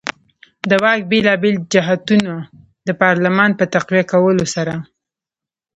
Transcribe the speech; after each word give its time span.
د 0.69 0.71
واک 0.83 1.01
بېلابېل 1.11 1.55
جهتونه 1.73 2.33
د 2.87 2.89
پارلمان 3.01 3.49
په 3.59 3.65
تقویه 3.73 4.05
کولو 4.11 4.45
سره. 4.55 4.73